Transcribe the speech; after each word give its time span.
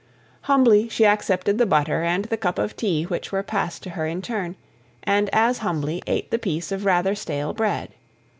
Humbly 0.49 0.89
she 0.89 1.05
accepted 1.05 1.59
the 1.59 1.67
butter 1.67 2.01
and 2.01 2.25
the 2.25 2.35
cup 2.35 2.57
of 2.57 2.75
tea 2.75 3.03
which 3.03 3.31
were 3.31 3.43
passed 3.43 3.83
to 3.83 3.91
her 3.91 4.07
in 4.07 4.23
turn, 4.23 4.55
and 5.03 5.29
as 5.31 5.59
humbly 5.59 6.01
ate 6.07 6.31
the 6.31 6.39
piece 6.39 6.71
of 6.71 6.85
rather 6.85 7.13
stale 7.13 7.53
bread. 7.53 7.89